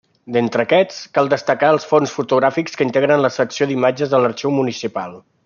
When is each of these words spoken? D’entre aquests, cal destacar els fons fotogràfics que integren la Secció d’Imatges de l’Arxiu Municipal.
D’entre 0.35 0.63
aquests, 0.67 1.01
cal 1.17 1.29
destacar 1.33 1.69
els 1.73 1.85
fons 1.91 2.15
fotogràfics 2.15 2.79
que 2.81 2.87
integren 2.89 3.23
la 3.27 3.33
Secció 3.37 3.69
d’Imatges 3.73 4.17
de 4.17 4.25
l’Arxiu 4.25 4.57
Municipal. 4.63 5.17